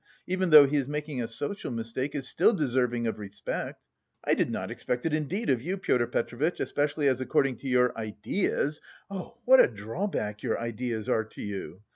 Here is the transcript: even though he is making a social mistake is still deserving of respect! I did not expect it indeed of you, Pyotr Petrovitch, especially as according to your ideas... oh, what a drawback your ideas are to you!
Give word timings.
even 0.25 0.49
though 0.49 0.65
he 0.65 0.77
is 0.77 0.87
making 0.87 1.21
a 1.21 1.27
social 1.27 1.69
mistake 1.69 2.15
is 2.15 2.27
still 2.27 2.53
deserving 2.55 3.05
of 3.05 3.19
respect! 3.19 3.85
I 4.23 4.33
did 4.33 4.49
not 4.49 4.71
expect 4.71 5.05
it 5.05 5.13
indeed 5.13 5.47
of 5.51 5.61
you, 5.61 5.77
Pyotr 5.77 6.07
Petrovitch, 6.07 6.59
especially 6.59 7.07
as 7.07 7.21
according 7.21 7.57
to 7.57 7.67
your 7.67 7.95
ideas... 7.95 8.81
oh, 9.11 9.37
what 9.45 9.59
a 9.63 9.67
drawback 9.67 10.41
your 10.41 10.59
ideas 10.59 11.07
are 11.07 11.23
to 11.25 11.43
you! 11.43 11.81